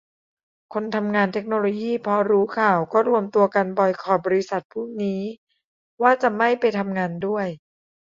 [0.73, 5.21] คนทำงานเทคโนโลยีพอรู้ข่าวก็รวมตัวกันบอยคอตบริษัทพวกนี้
[6.01, 7.47] ว่าจะไม่ไปทำงานด้วย